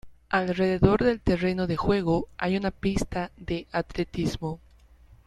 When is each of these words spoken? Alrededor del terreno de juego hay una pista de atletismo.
Alrededor 0.29 1.03
del 1.03 1.21
terreno 1.21 1.67
de 1.67 1.77
juego 1.77 2.27
hay 2.39 2.57
una 2.57 2.71
pista 2.71 3.29
de 3.37 3.67
atletismo. 3.71 4.59